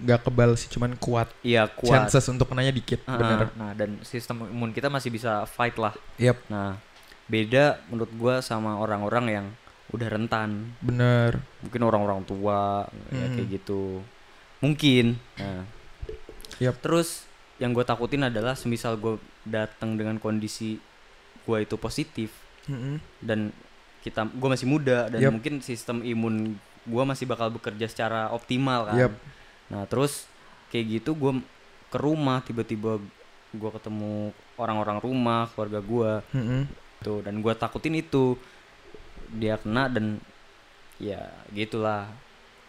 Nggak 0.00 0.20
kebal 0.22 0.50
sih 0.54 0.68
cuman 0.68 0.96
kuat. 0.96 1.28
iya 1.40 1.64
kuat 1.66 2.08
Chances 2.08 2.24
untuk 2.26 2.46
kenanya 2.46 2.70
dikit, 2.70 3.04
Ah, 3.04 3.14
bener. 3.14 3.48
nah 3.54 3.70
dan 3.72 4.00
sistem 4.02 4.44
imun 4.44 4.70
kita 4.70 4.86
masih 4.86 5.08
bisa 5.08 5.44
fight 5.44 5.76
lah 5.76 5.92
Yap, 6.16 6.40
nah 6.46 6.80
beda 7.26 7.78
menurut 7.86 8.10
gua 8.12 8.34
sama 8.40 8.74
orang-orang 8.74 9.26
yang 9.30 9.46
udah 9.90 10.08
rentan 10.08 10.70
bener. 10.78 11.38
mungkin 11.60 11.82
orang-orang 11.82 12.22
tua 12.22 12.86
ya 13.08 13.22
Hmm. 13.22 13.34
kayak 13.34 13.48
gitu 13.52 14.00
mungkin 14.58 15.18
nah 15.34 15.66
Yap. 16.58 16.78
terus 16.78 17.24
yang 17.56 17.70
gue 17.70 17.82
takutin 17.82 18.22
adalah 18.22 18.52
semisal 18.52 18.96
gue 18.96 19.16
datang 19.42 19.94
dengan 19.94 20.16
kondisi 20.16 20.80
gue 21.42 21.58
itu 21.58 21.74
positif 21.74 22.32
Mm-mm. 22.64 23.00
dan 23.20 23.50
kita 24.00 24.24
gue 24.26 24.48
masih 24.48 24.64
muda 24.64 25.08
dan 25.08 25.20
Yap. 25.20 25.32
mungkin 25.34 25.60
sistem 25.60 26.00
imun 26.00 26.56
gue 26.80 27.04
masih 27.04 27.24
bakal 27.24 27.50
bekerja 27.50 27.84
secara 27.84 28.28
optimal 28.28 28.86
kan 28.86 28.96
Yap. 28.98 29.12
Nah 29.70 29.86
terus 29.86 30.26
kayak 30.68 31.00
gitu 31.00 31.14
gue 31.14 31.32
ke 31.86 31.96
rumah 31.96 32.42
tiba-tiba 32.42 32.98
gue 33.50 33.70
ketemu 33.74 34.30
orang-orang 34.54 34.98
rumah 34.98 35.50
keluarga 35.50 35.78
gue 35.78 36.12
Mm-mm. 36.34 36.62
tuh 37.00 37.22
dan 37.22 37.38
gue 37.38 37.52
takutin 37.54 37.96
itu. 37.96 38.34
Dia 39.30 39.56
kena 39.56 39.86
dan 39.86 40.18
ya 40.98 41.30
gitulah. 41.50 42.10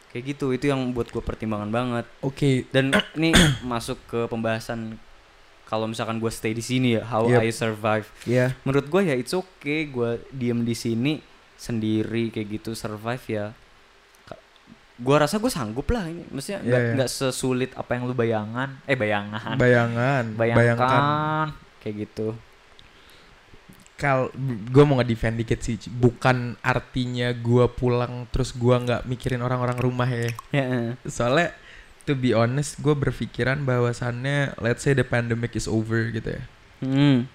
Kayak 0.09 0.35
gitu 0.35 0.51
itu 0.51 0.65
yang 0.67 0.91
buat 0.91 1.09
gue 1.09 1.19
pertimbangan 1.19 1.69
banget. 1.69 2.05
Oke, 2.21 2.65
dan 2.69 2.89
ini 3.17 3.33
masuk 3.61 3.97
ke 4.05 4.19
pembahasan 4.25 4.97
kalau 5.65 5.87
misalkan 5.87 6.19
gue 6.19 6.27
stay 6.27 6.51
di 6.51 6.59
sini 6.59 6.99
ya 6.99 7.03
how 7.03 7.23
Yep. 7.25 7.39
I 7.39 7.49
survive. 7.49 8.07
Ya. 8.25 8.51
menurut 8.61 8.85
gue 8.85 9.01
ya 9.07 9.15
it's 9.15 9.31
okay 9.31 9.87
gue 9.87 10.19
diem 10.29 10.61
di 10.61 10.75
sini 10.75 11.13
sendiri 11.55 12.27
kayak 12.27 12.59
gitu 12.59 12.75
survive 12.75 13.23
ya 13.25 13.45
gue 15.01 15.15
rasa 15.17 15.41
gue 15.41 15.49
sanggup 15.49 15.89
lah 15.89 16.05
ini 16.05 16.23
maksudnya 16.29 16.61
Iya, 16.61 16.69
nggak 16.69 16.81
iya. 16.81 16.93
nggak 16.93 17.09
sesulit 17.09 17.71
apa 17.73 17.97
yang 17.97 18.05
lu 18.05 18.13
bayangan 18.13 18.69
eh 18.85 18.93
bayangan 18.93 19.55
Bayangan, 19.57 20.23
bayangkan 20.37 20.77
bayangkan. 20.77 21.47
kayak 21.81 21.95
gitu 22.05 22.37
Kal, 23.97 24.33
gue 24.73 24.81
mau 24.81 24.97
nge-defend 24.97 25.37
dikit 25.37 25.61
sih. 25.61 25.77
Bukan 25.85 26.57
artinya 26.65 27.29
gue 27.37 27.69
pulang 27.69 28.25
terus 28.33 28.49
gue 28.49 28.73
nggak 28.73 29.05
mikirin 29.05 29.45
orang-orang 29.45 29.77
rumah 29.77 30.09
ya. 30.09 30.25
ya 30.49 30.97
Soalnya, 31.05 31.53
to 32.09 32.17
be 32.17 32.33
honest, 32.33 32.81
gue 32.81 32.97
berpikiran 32.97 33.61
bahwasannya, 33.61 34.57
let's 34.57 34.81
say 34.81 34.97
the 34.97 35.05
pandemic 35.05 35.53
is 35.53 35.69
over 35.69 36.09
gitu 36.09 36.33
ya. 36.33 36.43
hmm. 36.81 37.29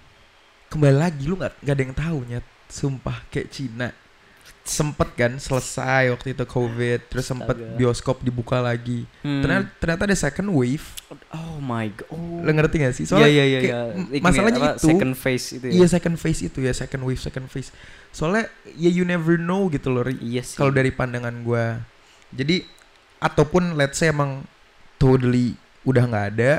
Kembali 0.66 0.98
lagi, 0.98 1.22
lu 1.30 1.38
nggak 1.38 1.62
nggak 1.62 1.74
ada 1.78 1.84
yang 1.86 1.94
tahu 1.94 2.18
nyet. 2.26 2.46
Sumpah, 2.66 3.22
kayak 3.30 3.54
Cina. 3.54 3.94
Sempet 4.66 5.14
kan 5.14 5.38
selesai 5.38 6.10
waktu 6.10 6.34
itu 6.34 6.42
COVID, 6.42 7.06
terus 7.06 7.22
sempet 7.24 7.54
Astaga. 7.54 7.78
bioskop 7.78 8.16
dibuka 8.20 8.58
lagi. 8.58 9.06
Hmm. 9.22 9.38
Ternyata, 9.38 9.66
ternyata 9.78 10.02
ada 10.04 10.16
second 10.18 10.50
wave. 10.50 10.82
oh 11.30 11.62
my 11.62 11.86
god 11.88 12.10
oh. 12.10 12.42
Lo 12.42 12.50
ngerti 12.50 12.82
gak 12.82 12.90
sih? 12.92 13.06
Iya 13.06 13.10
Soalnya 13.14 13.30
iya 13.30 13.44
iya 13.46 13.58
kayak 13.62 13.70
iya. 13.70 13.80
m- 13.94 14.10
Ini 14.10 14.24
masalahnya 14.26 14.58
apa, 14.58 14.70
itu. 14.74 14.88
second 14.90 15.14
phase 15.14 15.46
itu 15.54 15.66
ya. 15.70 15.72
Iya 15.72 15.86
second 15.86 16.16
phase 16.18 16.40
itu 16.42 16.58
ya 16.60 16.72
second 16.74 17.02
wave 17.06 17.22
second 17.22 17.46
phase. 17.46 17.70
Soalnya 18.10 18.44
ya 18.74 18.90
you 18.90 19.06
never 19.06 19.38
know 19.38 19.70
gitu 19.70 19.88
loh. 19.88 20.02
Ri. 20.02 20.18
Iya. 20.18 20.42
Kalau 20.52 20.74
dari 20.74 20.90
pandangan 20.90 21.46
gua. 21.46 21.78
Jadi 22.34 22.66
ataupun 23.16 23.78
let's 23.78 23.96
say 23.96 24.10
emang 24.10 24.42
totally 24.96 25.54
udah 25.86 26.02
nggak 26.04 26.26
ada 26.34 26.52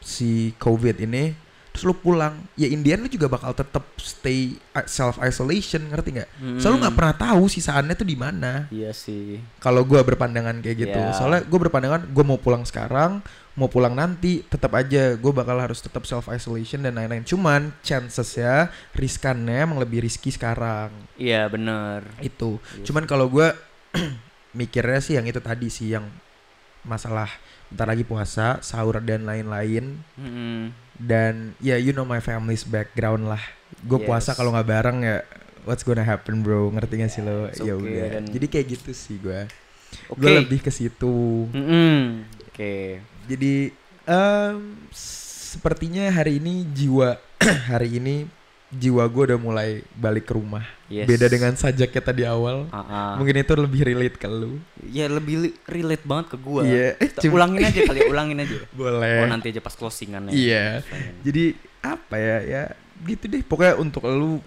si 0.00 0.56
COVID 0.56 1.02
ini, 1.02 1.36
terus 1.76 1.84
lu 1.84 1.92
pulang, 1.92 2.32
ya 2.56 2.64
Indian 2.66 3.04
lu 3.04 3.06
juga 3.06 3.28
bakal 3.28 3.52
tetap 3.52 3.84
stay 4.00 4.56
self 4.84 5.20
isolation, 5.20 5.84
ngerti 5.86 6.08
nggak? 6.16 6.30
Hmm. 6.40 6.56
Soalnya 6.56 6.72
lu 6.72 6.82
nggak 6.82 6.96
pernah 6.96 7.14
tahu 7.14 7.44
sisaannya 7.46 7.92
tuh 7.92 8.08
di 8.08 8.16
mana. 8.16 8.64
Iya 8.72 8.96
sih. 8.96 9.36
Kalau 9.60 9.84
gua 9.84 10.00
berpandangan 10.00 10.56
kayak 10.58 10.76
gitu, 10.80 10.96
Iya. 10.96 11.12
soalnya 11.12 11.44
gua 11.44 11.60
berpandangan 11.60 12.08
gua 12.08 12.24
mau 12.24 12.40
pulang 12.40 12.64
sekarang, 12.64 13.20
mau 13.52 13.68
pulang 13.68 13.92
nanti, 13.92 14.40
tetap 14.42 14.72
aja 14.72 15.12
gua 15.14 15.36
bakal 15.36 15.60
harus 15.60 15.84
tetap 15.84 16.08
self 16.08 16.26
isolation 16.26 16.80
dan 16.80 16.96
lain-lain. 16.96 17.20
Cuman 17.22 17.76
chances 17.80 18.32
ya 18.34 18.72
riskannya 18.90 19.68
emang 19.68 19.76
lebih 19.76 20.00
risky 20.00 20.32
sekarang 20.32 20.88
Iya 21.14 21.44
bener. 21.46 22.08
itu. 22.18 22.56
Iya 22.72 22.88
Cuman 22.88 23.04
kalau 23.04 23.28
gua 23.28 23.52
mikirnya 24.56 25.04
sih 25.04 25.14
yang 25.14 25.28
itu 25.28 25.38
tadi 25.38 25.68
sih 25.68 25.92
yang 25.92 26.08
masalah 26.80 27.28
bentar 27.66 27.84
lagi 27.84 28.06
puasa, 28.06 28.62
sahur 28.62 29.02
dan 29.02 29.26
lain-lain 29.26 29.98
Mm-mm. 30.14 30.70
Dan 30.96 31.52
ya 31.58 31.76
you 31.76 31.90
know 31.90 32.02
my 32.02 32.18
family's 32.18 32.62
background 32.62 33.26
lah. 33.26 33.40
Gue 33.82 34.00
puasa 34.00 34.32
Yes. 34.32 34.36
kalau 34.36 34.50
nggak 34.50 34.68
bareng 34.68 34.98
ya 35.00 35.16
what's 35.62 35.82
gonna 35.82 36.00
happen 36.00 36.40
bro 36.40 36.70
ngerti 36.70 36.94
gak 36.96 37.10
sih 37.10 37.20
lo 37.20 37.50
ya 37.50 37.58
okay, 37.58 37.74
udah 37.74 38.06
dan- 38.14 38.30
jadi 38.30 38.46
kayak 38.46 38.66
gitu 38.70 38.90
sih 38.94 39.18
gue 39.18 39.50
Oke. 40.06 40.22
gue 40.22 40.30
lebih 40.38 40.60
ke 40.60 40.70
situ 40.70 41.50
Mm-mm. 41.50 42.22
Oke. 42.46 43.02
jadi 43.26 43.74
em, 44.06 44.78
sepertinya 44.94 46.06
hari 46.08 46.38
ini 46.38 46.62
jiwa 46.66 47.18
hari 47.70 47.98
ini 47.98 48.30
jiwa 48.68 49.06
gue 49.06 49.22
udah 49.30 49.38
mulai 49.38 49.70
balik 49.94 50.26
ke 50.26 50.34
rumah 50.34 50.66
Yes. 50.86 51.10
beda 51.10 51.26
dengan 51.26 51.50
sajaknya 51.52 51.98
tadi 52.00 52.22
awal 52.22 52.70
Ah, 52.70 52.78
ah. 52.78 53.12
mungkin 53.18 53.34
itu 53.34 53.50
lebih 53.52 53.82
relate 53.82 54.14
ke 54.14 54.26
lu 54.26 54.62
Ya 54.86 55.10
lebih 55.10 55.50
relate 55.66 56.06
banget 56.06 56.30
ke 56.30 56.36
gua. 56.38 56.62
Iya, 56.62 56.94
Kita 56.94 57.26
cuma- 57.26 57.42
ulangin 57.42 57.66
aja 57.66 57.80
kali 57.82 57.98
ya, 57.98 58.06
ulangin 58.06 58.38
aja. 58.38 58.56
boleh 58.78 59.18
Oh 59.18 59.26
nanti 59.26 59.50
aja 59.50 59.58
pas 59.58 59.74
closingan 59.74 60.30
ya. 60.30 60.32
Iya. 60.32 60.64
jadi 61.26 61.44
apa 61.82 62.14
ya 62.16 62.36
ya 62.40 62.62
gitu 63.02 63.26
deh 63.26 63.42
pokoknya 63.42 63.74
untuk 63.76 64.06
lu 64.06 64.38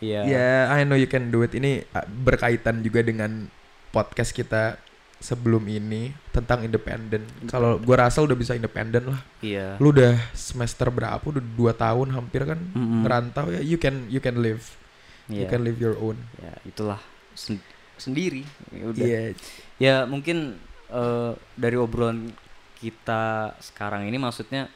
Iya. 0.00 0.20
ya 0.24 0.48
I 0.72 0.84
know 0.84 0.96
you 0.96 1.04
can 1.06 1.28
do 1.28 1.40
it 1.40 1.52
ini 1.52 1.84
uh, 1.90 2.04
berkaitan 2.04 2.80
juga 2.80 3.00
dengan 3.00 3.48
podcast 3.88 4.32
kita 4.32 4.80
sebelum 5.16 5.64
ini 5.64 6.12
tentang 6.28 6.60
independen 6.60 7.24
kalau 7.48 7.80
gua 7.80 8.04
rasa 8.04 8.20
udah 8.20 8.34
bisa 8.34 8.52
independen 8.52 9.10
lah 9.10 9.20
Iya. 9.40 9.80
lu 9.80 9.88
udah 9.88 10.12
semester 10.32 10.86
berapa 10.86 11.20
udah 11.20 11.40
dua 11.40 11.72
tahun 11.72 12.12
hampir 12.12 12.44
kan 12.44 12.60
Mm-mm. 12.60 13.00
ngerantau 13.02 13.48
ya 13.48 13.60
you 13.60 13.76
can 13.76 14.04
you 14.06 14.20
can 14.20 14.36
live 14.38 14.60
you 15.26 15.42
Iya. 15.42 15.48
can 15.48 15.64
live 15.64 15.76
your 15.76 15.96
own 15.96 16.20
Ya 16.36 16.52
itulah 16.62 17.00
Sen- 17.32 17.64
sendiri. 17.96 18.44
Ya 18.70 18.84
udah. 18.86 19.00
iya 19.00 19.20
Ya 19.76 19.94
mungkin 20.04 20.60
eh, 20.88 21.32
dari 21.54 21.76
obrolan 21.76 22.28
kita 22.76 23.56
sekarang 23.58 24.04
ini 24.04 24.16
maksudnya 24.16 24.68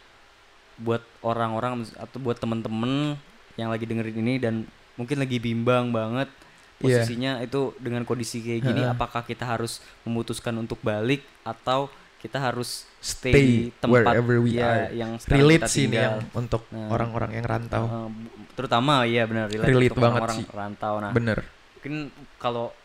buat 0.77 1.05
orang-orang 1.21 1.85
atau 1.95 2.17
buat 2.17 2.37
temen-temen 2.37 3.13
yang 3.55 3.69
lagi 3.69 3.85
dengerin 3.85 4.17
ini 4.19 4.41
dan 4.41 4.65
mungkin 4.97 5.21
lagi 5.21 5.37
bimbang 5.37 5.93
banget 5.93 6.33
Posisinya 6.81 7.33
itu 7.39 7.61
dengan 7.77 8.03
kondisi 8.03 8.41
kayak 8.41 8.61
gini 8.63 8.83
Ha-ha. 8.83 8.95
apakah 8.95 9.23
kita 9.23 9.45
harus 9.45 9.79
memutuskan 10.03 10.53
untuk 10.55 10.81
balik 10.81 11.21
atau 11.43 11.87
kita 12.17 12.37
harus 12.37 12.85
stay, 12.99 13.33
Stay 13.33 13.45
di 13.45 13.57
tempat 13.75 14.05
wherever 14.07 14.37
we 14.39 14.53
ya, 14.55 14.69
are. 14.87 14.93
yang 14.93 15.17
relate 15.27 15.61
kita 15.63 15.69
sih 15.69 15.85
ini 15.87 15.97
yang 15.99 16.21
untuk 16.35 16.69
Nah. 16.69 16.89
orang-orang 16.89 17.31
yang 17.33 17.45
rantau 17.45 17.85
bu- 18.07 18.29
terutama 18.55 19.05
iya 19.05 19.25
benar 19.25 19.49
relate, 19.49 19.69
Relate 19.69 19.85
untuk 19.87 19.97
banget 19.99 20.21
orang-orang 20.21 20.39
sih. 20.39 20.47
rantau 20.51 20.95
nah 20.99 21.11
bener 21.11 21.39
mungkin 21.75 21.95
kalau 22.37 22.77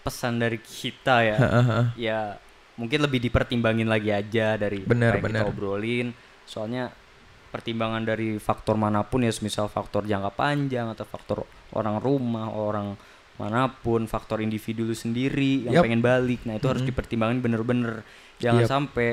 pesan 0.00 0.36
dari 0.36 0.56
kita 0.56 1.16
ya 1.22 1.36
ya 1.94 2.20
mungkin 2.74 3.00
lebih 3.00 3.20
dipertimbangin 3.22 3.84
lagi 3.84 4.08
aja 4.10 4.56
dari 4.56 4.80
Bener, 4.80 5.12
apa 5.14 5.20
yang 5.20 5.24
kita 5.26 5.40
bener. 5.40 5.44
obrolin 5.46 6.06
soalnya 6.44 6.92
pertimbangan 7.50 8.06
dari 8.06 8.38
faktor 8.38 8.78
mana 8.78 9.02
pun 9.02 9.26
ya 9.26 9.32
misal 9.42 9.66
faktor 9.66 10.06
jangka 10.06 10.30
panjang 10.32 10.86
atau 10.90 11.02
faktor 11.04 11.38
orang 11.74 11.98
rumah 11.98 12.46
orang 12.50 12.94
mana 13.36 13.72
pun 13.72 14.04
faktor 14.06 14.38
individu 14.38 14.84
lu 14.84 14.94
sendiri 14.94 15.66
yang 15.66 15.80
Yup. 15.80 15.84
pengen 15.88 16.02
balik 16.04 16.44
nah 16.46 16.54
itu 16.54 16.66
harus 16.68 16.84
Mm-mm. 16.84 16.92
dipertimbangin 16.94 17.38
bener-bener 17.40 18.06
jangan 18.38 18.62
Yup. 18.64 18.70
sampai 18.70 19.08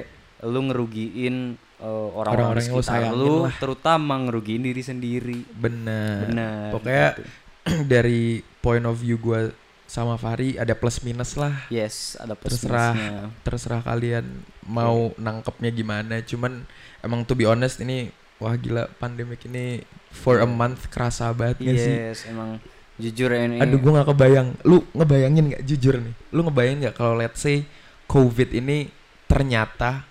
lu 0.45 0.69
ngerugiin 0.69 1.57
eh, 1.81 2.07
Orang-orang 2.13 2.61
lu 2.61 2.61
sekitar 2.61 2.85
sayangin 2.85 3.17
lu 3.17 3.33
lah. 3.49 3.53
terutama 3.57 4.13
ngerugiin 4.21 4.61
diri 4.61 4.83
sendiri 4.85 5.39
bener 5.55 6.29
benar 6.29 6.69
pokoknya 6.75 7.07
gitu. 7.17 7.23
dari 7.93 8.21
point 8.61 8.85
of 8.85 8.99
view 8.99 9.17
gue 9.17 9.49
sama 9.87 10.19
Fari 10.19 10.59
ada 10.59 10.75
plus 10.75 10.99
minus 11.01 11.39
lah 11.39 11.63
yes 11.71 12.19
ada 12.19 12.35
plus 12.35 12.59
Terserah. 12.59 12.91
minusnya. 12.91 13.15
terserah 13.41 13.81
kalian 13.81 14.25
mau 14.67 15.15
nangkepnya 15.15 15.71
gimana 15.71 16.19
cuman 16.19 16.67
emang 16.99 17.23
to 17.23 17.33
be 17.33 17.47
honest 17.47 17.79
ini 17.79 18.11
wah 18.37 18.53
gila 18.53 18.85
pandemik 18.97 19.45
ini 19.45 19.81
for 20.09 20.37
a 20.37 20.45
Iya. 20.45 20.49
month 20.49 20.89
kerasa 20.89 21.33
banget 21.33 21.57
gak 21.61 21.77
sih? 21.77 21.95
Yes 21.97 22.19
emang 22.25 22.61
jujur 22.97 23.29
ya 23.29 23.45
ini. 23.45 23.61
Aduh 23.61 23.77
gue 23.77 23.91
nggak 23.93 24.09
kebayang. 24.09 24.47
Lu 24.65 24.81
ngebayangin 24.93 25.43
nggak? 25.53 25.63
Jujur 25.65 26.01
nih 26.01 26.13
lu 26.33 26.41
ngebayangin 26.45 26.77
nggak 26.87 26.95
kalau 26.97 27.13
let's 27.13 27.41
say 27.41 27.65
covid 28.05 28.49
ini 28.51 28.89
ternyata 29.27 30.05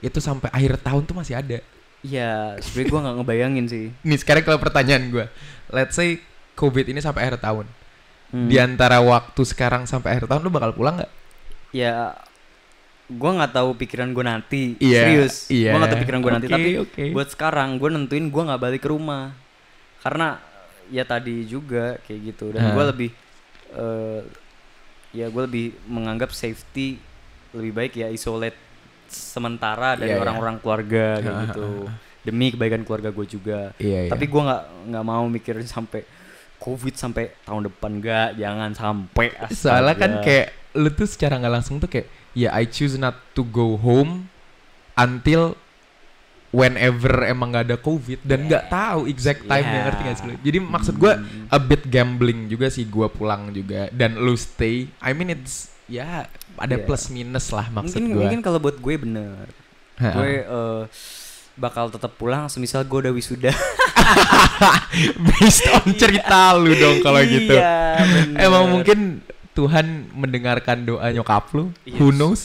itu 0.00 0.20
sampai 0.20 0.52
akhir 0.52 0.80
tahun 0.82 1.02
tuh 1.04 1.16
masih 1.16 1.36
ada? 1.40 1.58
Ya 2.04 2.54
sebenarnya 2.60 2.90
gue 2.92 3.00
nggak 3.04 3.16
ngebayangin 3.22 3.64
sih. 3.66 3.86
Nih 4.08 4.18
sekarang 4.20 4.44
kalau 4.44 4.60
pertanyaan 4.60 5.08
gue 5.08 5.26
let's 5.72 5.96
say 5.96 6.20
covid 6.52 6.86
ini 6.88 7.00
sampai 7.00 7.28
akhir 7.28 7.40
tahun. 7.40 7.66
Hmm. 8.26 8.50
di 8.50 8.58
antara 8.58 8.98
waktu 8.98 9.38
sekarang 9.46 9.86
sampai 9.86 10.18
akhir 10.18 10.26
tahun 10.26 10.42
lu 10.42 10.50
bakal 10.50 10.74
pulang 10.74 10.98
nggak? 10.98 11.12
Ya 11.70 12.10
gue 13.06 13.30
nggak 13.38 13.52
tahu 13.54 13.70
pikiran 13.78 14.10
gue 14.10 14.24
nanti. 14.26 14.62
Iya, 14.82 15.00
serius. 15.06 15.34
Iya. 15.46 15.70
gue 15.72 15.78
nggak 15.78 15.92
tahu 15.94 16.02
pikiran 16.02 16.20
gue 16.20 16.32
nanti. 16.34 16.46
Oke, 16.46 16.54
tapi 16.54 16.70
oke. 16.82 17.04
buat 17.14 17.28
sekarang 17.30 17.68
gue 17.78 17.88
nentuin 17.94 18.26
gue 18.26 18.42
nggak 18.50 18.60
balik 18.60 18.80
ke 18.82 18.88
rumah. 18.90 19.30
Karena 20.02 20.38
ya 20.90 21.06
tadi 21.06 21.46
juga 21.46 21.98
kayak 22.02 22.20
gitu. 22.34 22.50
Dan 22.50 22.62
Hah. 22.66 22.74
gue 22.74 22.84
lebih 22.90 23.10
eh, 23.74 24.20
ya 25.14 25.26
gue 25.30 25.42
lebih 25.46 25.66
menganggap 25.86 26.34
safety 26.34 26.98
lebih 27.54 27.72
baik 27.72 27.92
ya 27.96 28.10
isolate 28.10 28.58
sementara 29.06 29.94
dari 29.94 30.12
Iya, 30.12 30.18
iya. 30.18 30.22
orang-orang 30.26 30.56
keluarga 30.58 31.22
kayak 31.22 31.36
gitu. 31.50 31.70
demi 32.26 32.50
kebaikan 32.50 32.82
keluarga 32.82 33.14
gue 33.14 33.26
juga. 33.30 33.70
Iya, 33.78 34.06
iya. 34.06 34.10
tapi 34.10 34.26
gue 34.26 34.42
nggak 34.42 34.62
nggak 34.90 35.04
mau 35.06 35.24
mikirin 35.30 35.62
sampai 35.62 36.02
covid 36.58 36.98
sampai 36.98 37.30
tahun 37.46 37.70
depan 37.70 38.02
nggak. 38.02 38.28
Jangan 38.34 38.70
sampai. 38.74 39.26
Soalnya 39.54 39.94
kan 39.94 40.12
kayak 40.26 40.74
lu 40.74 40.90
tuh 40.90 41.06
secara 41.06 41.38
nggak 41.38 41.54
langsung 41.54 41.78
tuh 41.78 41.86
kayak 41.86 42.25
ya 42.36 42.52
I 42.52 42.68
choose 42.68 42.94
not 42.94 43.16
to 43.32 43.40
go 43.42 43.74
home 43.74 44.28
until 44.94 45.56
whenever 46.52 47.20
emang 47.22 47.50
gak 47.50 47.64
ada 47.66 47.76
covid 47.76 48.20
dan 48.22 48.44
nggak 48.44 48.68
tahu 48.68 49.04
exact 49.06 49.44
time 49.44 49.60
Yeah. 49.62 49.82
ngerti 49.84 50.02
gak 50.02 50.16
sih 50.16 50.36
jadi 50.40 50.58
maksud 50.58 50.94
gua 50.96 51.16
Hmm. 51.16 51.48
a 51.48 51.58
bit 51.58 51.84
gambling 51.84 52.46
juga 52.46 52.68
sih 52.68 52.84
gua 52.84 53.08
pulang 53.08 53.50
juga 53.50 53.88
dan 53.90 54.16
lu 54.16 54.32
stay 54.32 54.88
I 54.98 55.12
mean 55.12 55.32
it's 55.32 55.68
ya 55.84 56.24
ada 56.54 56.76
Yeah. 56.76 56.84
plus 56.84 57.08
minus 57.08 57.48
lah 57.48 57.68
maksud 57.68 57.96
mungkin 57.96 58.04
gua 58.10 58.22
mungkin 58.22 58.40
kalau 58.40 58.58
buat 58.58 58.76
gue 58.76 58.94
bener 58.96 59.48
gue 59.96 60.32
eh, 60.44 60.82
bakal 61.56 61.88
tetap 61.88 62.12
pulang 62.14 62.46
semisal 62.46 62.84
gue 62.84 63.00
udah 63.00 63.12
wisuda 63.12 63.48
based 65.26 65.64
on 65.72 65.88
cerita 65.94 66.52
lu 66.52 66.72
dong 66.72 67.00
kalau 67.00 67.20
gitu 67.26 67.52
Iya, 67.52 68.00
bener. 68.02 68.38
emang 68.38 68.64
mungkin 68.70 68.98
Tuhan 69.56 69.86
mendengarkan 70.12 70.84
doa 70.84 71.08
nyokap 71.08 71.48
lu 71.50 71.72
who 71.96 72.08
Yes. 72.08 72.14
knows 72.14 72.42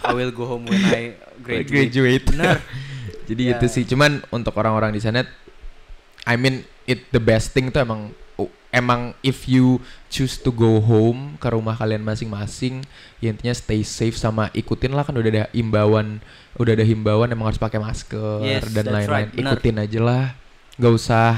I 0.00 0.16
will 0.16 0.32
go 0.32 0.48
home 0.48 0.64
when 0.64 0.80
I 0.82 1.12
graduate, 1.38 1.92
graduate. 1.92 2.24
bener 2.26 2.56
Jadi 3.28 3.42
Ya. 3.44 3.54
itu 3.54 3.68
sih 3.68 3.84
cuman 3.84 4.24
untuk 4.30 4.56
orang-orang 4.56 4.88
di 4.90 4.98
sana 4.98 5.28
I 6.24 6.34
mean 6.34 6.64
it 6.84 7.04
the 7.08 7.20
best 7.20 7.52
thing 7.52 7.68
tuh 7.68 7.84
emang 7.84 8.08
oh, 8.34 8.48
emang 8.70 9.12
if 9.20 9.44
you 9.44 9.76
choose 10.08 10.36
to 10.38 10.48
go 10.48 10.80
home 10.80 11.36
ke 11.36 11.44
rumah 11.46 11.76
kalian 11.76 12.00
masing-masing 12.00 12.80
ya 13.18 13.28
intinya 13.28 13.52
stay 13.52 13.80
safe 13.80 14.16
sama 14.16 14.48
ikutin 14.52 14.92
lah 14.92 15.04
kan 15.04 15.12
udah 15.12 15.28
ada 15.28 15.44
himbauan 15.52 16.24
udah 16.56 16.72
ada 16.72 16.80
himbauan 16.82 17.28
emang 17.28 17.46
harus 17.46 17.60
pakai 17.60 17.76
masker 17.76 18.40
Yes, 18.40 18.64
dan 18.72 18.88
lain-lain 18.88 19.28
right, 19.28 19.30
benar. 19.30 19.52
ikutin 19.52 19.76
aja 19.78 20.00
lah 20.00 20.24
nggak 20.74 20.94
usah 20.94 21.36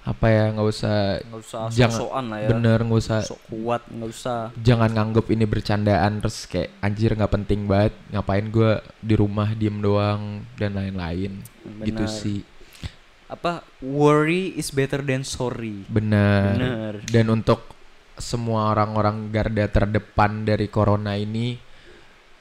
apa 0.00 0.26
ya 0.26 0.48
nggak 0.48 0.64
usah 0.64 1.20
nggak 1.20 1.40
usah 1.44 1.60
Jangan- 1.68 2.32
lah 2.32 2.38
ya. 2.40 2.48
bener 2.48 2.78
nggak 2.80 3.00
usah 3.04 3.20
sok 3.20 3.40
kuat 3.52 3.84
nggak 3.84 4.08
usah. 4.08 4.40
jangan 4.56 4.88
nganggep 4.88 5.26
ini 5.28 5.44
bercandaan 5.44 6.24
terus 6.24 6.48
kayak 6.48 6.72
anjir 6.80 7.12
nggak 7.12 7.28
penting 7.28 7.68
banget 7.68 7.92
ngapain 8.08 8.48
gua 8.48 8.80
di 8.96 9.14
rumah 9.14 9.52
diem 9.52 9.76
doang 9.76 10.40
dan 10.56 10.72
lain-lain. 10.72 11.44
Gitu 11.84 12.04
sih. 12.08 12.40
Apa 13.28 13.60
worry 13.78 14.56
is 14.56 14.72
better 14.72 15.04
than 15.04 15.20
sorry. 15.20 15.84
Benar. 15.86 16.56
Benar. 16.56 16.92
Dan 17.04 17.26
untuk 17.30 17.62
semua 18.16 18.68
orang-orang 18.68 19.28
garda 19.28 19.68
terdepan 19.68 20.42
dari 20.42 20.66
corona 20.66 21.14
ini 21.14 21.60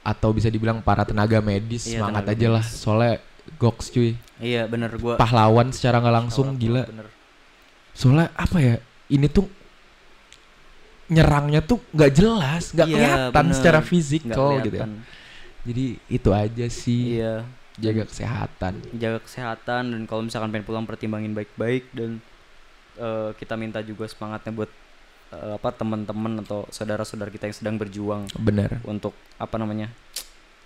atau 0.01 0.31
bisa 0.31 0.47
dibilang 0.47 0.79
para 0.79 1.03
tenaga 1.03 1.39
medis 1.39 1.85
Iya, 1.85 2.01
semangat 2.01 2.23
tenaga 2.23 2.39
aja 2.39 2.47
lah. 2.49 2.63
medis. 2.63 2.79
soalnya 2.79 3.13
goks 3.59 3.91
cuy. 3.91 4.15
Iya 4.39 4.63
bener 4.65 4.95
gue 4.95 5.13
pahlawan 5.15 5.69
secara 5.69 5.99
nggak 5.99 6.15
langsung 6.15 6.55
gila 6.55 6.87
soalnya 7.99 8.31
apa 8.31 8.57
ya 8.63 8.75
ini 9.11 9.27
tuh 9.27 9.43
nyerangnya 11.09 11.59
tuh 11.59 11.81
nggak 11.91 12.11
jelas 12.15 12.71
nggak 12.71 12.87
Iya, 12.87 12.95
kelihatan 12.95 13.45
bener. 13.49 13.55
secara 13.57 13.79
fisikal 13.81 14.49
gitu 14.63 14.77
ya. 14.77 14.87
jadi 15.67 15.85
itu 16.07 16.29
aja 16.31 16.65
sih. 16.71 17.19
Iya. 17.19 17.43
Jaga 17.79 18.03
kesehatan. 18.07 18.73
Jaga 18.95 19.19
kesehatan 19.23 19.83
dan 19.95 20.01
kalau 20.03 20.21
misalkan 20.23 20.51
pengen 20.51 20.67
pulang 20.67 20.85
pertimbangin 20.87 21.31
baik-baik 21.31 21.87
dan 21.91 22.19
eh, 22.95 23.29
kita 23.35 23.55
minta 23.55 23.79
juga 23.81 24.03
semangatnya 24.07 24.51
buat 24.53 24.71
eh, 25.31 25.53
apa 25.57 25.69
teman-teman 25.73 26.43
atau 26.43 26.67
saudara-saudara 26.69 27.31
kita 27.31 27.47
yang 27.47 27.57
sedang 27.57 27.75
berjuang 27.79 28.27
bener. 28.37 28.79
untuk 28.83 29.15
apa 29.39 29.55
namanya 29.57 29.89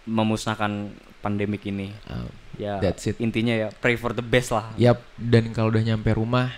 memusnahkan 0.03 0.91
pandemik 1.23 1.63
ini. 1.63 1.95
Uh, 2.03 2.27
ya 2.59 2.83
That's 2.83 3.07
it. 3.07 3.15
intinya 3.23 3.55
ya 3.55 3.67
pray 3.71 3.95
for 3.95 4.11
the 4.11 4.25
best 4.25 4.51
lah. 4.51 4.75
Yap 4.75 4.99
dan 5.15 5.55
kalau 5.55 5.71
udah 5.71 5.79
nyampe 5.79 6.11
rumah 6.11 6.51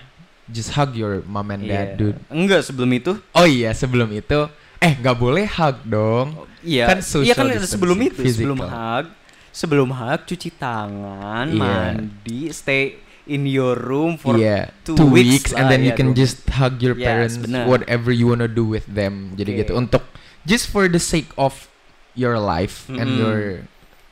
just 0.48 0.74
hug 0.74 0.94
your 0.94 1.26
mom 1.26 1.50
and 1.50 1.64
dad 1.64 1.94
Iya. 1.94 1.98
dude 1.98 2.20
enggak 2.28 2.62
sebelum 2.62 2.90
itu 2.92 3.12
Oh 3.34 3.44
iya 3.44 3.72
sebelum 3.72 4.10
itu 4.10 4.46
eh 4.78 4.94
nggak 4.94 5.18
boleh 5.18 5.46
hug 5.48 5.78
dong. 5.84 6.28
iya 6.62 6.86
Kan 6.86 7.00
iya 7.02 7.34
kan 7.34 7.48
social 7.48 7.66
sebelum 7.66 7.98
itu 8.04 8.22
sebelum 8.30 8.58
physical. 8.60 8.70
hug 8.70 9.06
sebelum 9.50 9.90
hug 9.90 10.20
cuci 10.24 10.50
tangan 10.54 11.46
Iya. 11.48 11.58
mandi 11.58 12.42
stay 12.52 12.84
in 13.26 13.50
your 13.50 13.74
room 13.74 14.22
for 14.22 14.38
Iya, 14.38 14.70
two 14.86 14.94
two 14.94 15.10
weeks 15.10 15.50
weeks, 15.50 15.52
and 15.52 15.66
then 15.66 15.82
you 15.82 15.90
ya, 15.90 15.98
can 15.98 16.14
dua- 16.14 16.20
just 16.20 16.46
hug 16.46 16.78
your 16.78 16.94
Yes, 16.94 17.02
parents 17.04 17.36
bener. 17.42 17.66
whatever 17.66 18.14
you 18.14 18.30
wanna 18.30 18.46
do 18.46 18.62
with 18.62 18.86
them. 18.86 19.34
Jadi 19.34 19.50
Oke. 19.50 19.60
gitu 19.66 19.72
untuk 19.74 20.06
just 20.46 20.70
for 20.70 20.86
the 20.86 21.02
sake 21.02 21.34
of 21.34 21.66
your 22.14 22.38
life 22.38 22.86
and 22.88 23.02
Mm-mm. 23.02 23.18
your 23.18 23.40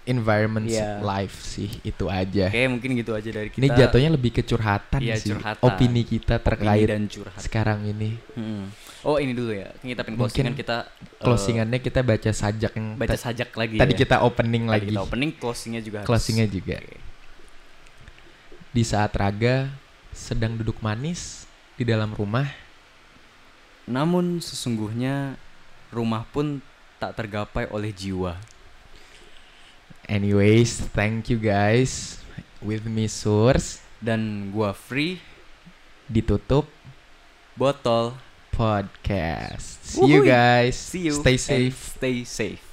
environment's 0.03 0.75
Iya. 0.75 0.99
life 0.99 1.37
sih 1.41 1.71
itu 1.81 2.05
aja. 2.11 2.51
Oke 2.51 2.61
mungkin 2.67 2.89
gitu 2.99 3.15
aja 3.15 3.29
dari 3.31 3.47
kita 3.47 3.63
Ini 3.63 3.67
jatuhnya 3.71 4.09
lebih 4.11 4.31
ke 4.35 4.43
curhatan 4.43 4.99
Iya, 4.99 5.15
sih. 5.15 5.31
curhatan. 5.31 5.63
Opini 5.63 6.03
kita 6.03 6.35
Opini 6.37 6.45
terkait 6.45 6.87
dan 6.91 7.03
curhat 7.07 7.39
sekarang 7.39 7.79
ini. 7.87 8.19
Mm. 8.35 8.63
Oh 9.03 9.19
ini 9.19 9.35
dulu 9.35 9.51
ya, 9.51 9.67
kita 9.75 9.99
pin 10.07 10.15
Mungkin 10.15 10.23
closingan 10.23 10.55
kita 10.55 10.77
eh, 10.87 11.23
Closingannya 11.23 11.79
kita 11.79 11.99
baca 11.99 12.31
sajak 12.31 12.71
yang 12.71 12.87
baca 12.95 13.17
sajak 13.19 13.49
lagi. 13.51 13.75
tadi 13.75 13.93
ya. 13.95 13.99
kita 13.99 14.15
opening 14.23 14.63
Tadi 14.63 14.73
lagi. 14.79 14.87
kita 14.91 15.01
opening, 15.03 15.31
closingnya 15.35 15.81
juga. 15.83 15.97
harus. 16.03 16.07
Closingnya 16.07 16.47
juga. 16.47 16.75
Oke. 16.79 16.97
Di 18.71 18.83
saat 18.83 19.11
raga 19.13 19.69
sedang 20.11 20.55
duduk 20.55 20.79
manis 20.79 21.43
di 21.75 21.83
dalam 21.83 22.13
rumah 22.13 22.47
Namun 23.83 24.39
sesungguhnya 24.39 25.35
rumah 25.91 26.23
pun 26.31 26.63
tak 26.95 27.19
tergapai 27.19 27.67
oleh 27.67 27.91
jiwa. 27.91 28.39
Anyways, 30.09 30.79
thank 30.91 31.29
you 31.29 31.39
guys. 31.39 32.19
With 32.63 32.87
me 32.87 33.11
Source 33.11 33.83
Dan 34.03 34.51
gua 34.51 34.71
free 34.75 35.19
ditutup 36.11 36.67
botol. 37.55 38.19
podcast. 38.53 39.81
See 39.81 40.13
you 40.13 40.21
guys. 40.23 40.77
See 40.77 41.09
you. 41.09 41.17
Stay 41.17 41.35
and 41.35 41.41
safe. 41.41 41.77
Stay 41.97 42.23
safe. 42.23 42.72